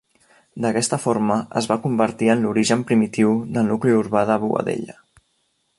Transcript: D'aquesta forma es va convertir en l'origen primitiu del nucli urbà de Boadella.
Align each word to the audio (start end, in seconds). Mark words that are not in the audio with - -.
D'aquesta 0.63 0.97
forma 1.03 1.35
es 1.61 1.67
va 1.73 1.77
convertir 1.83 2.31
en 2.35 2.41
l'origen 2.45 2.85
primitiu 2.93 3.37
del 3.57 3.69
nucli 3.73 3.95
urbà 3.99 4.25
de 4.31 4.39
Boadella. 4.47 4.99